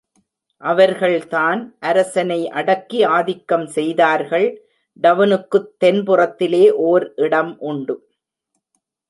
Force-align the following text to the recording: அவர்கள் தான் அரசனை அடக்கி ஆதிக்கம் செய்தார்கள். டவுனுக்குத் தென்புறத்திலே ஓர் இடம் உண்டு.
அவர்கள் 0.61 1.27
தான் 1.27 1.75
அரசனை 1.79 2.49
அடக்கி 2.49 3.03
ஆதிக்கம் 3.03 3.67
செய்தார்கள். 3.67 4.47
டவுனுக்குத் 5.01 5.71
தென்புறத்திலே 5.83 6.71
ஓர் 6.71 7.13
இடம் 7.15 7.59
உண்டு. 7.59 7.95